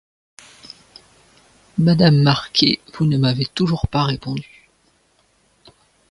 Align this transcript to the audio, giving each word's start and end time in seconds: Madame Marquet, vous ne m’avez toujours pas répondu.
Madame 1.77 2.23
Marquet, 2.23 2.79
vous 2.95 3.05
ne 3.05 3.19
m’avez 3.19 3.45
toujours 3.45 3.87
pas 3.87 4.03
répondu. 4.03 4.67